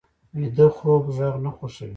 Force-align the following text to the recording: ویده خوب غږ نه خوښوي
ویده 0.37 0.67
خوب 0.75 1.03
غږ 1.15 1.35
نه 1.45 1.49
خوښوي 1.55 1.89